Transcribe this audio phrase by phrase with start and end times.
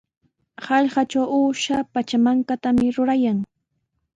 [0.67, 3.39] Hallqatraw uusha pachamankatami rurayan.